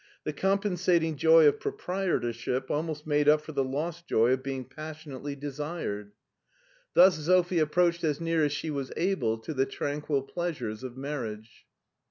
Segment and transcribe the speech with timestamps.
[0.23, 5.35] The compensating joy of proprietorship almost made up for the lost joy of being passionately
[5.35, 6.13] desired.
[6.95, 10.01] Thus 278 MARTIN SCHULER Sophie approached as near as she was able to the tran
[10.01, 11.67] quil pleasures of marriage.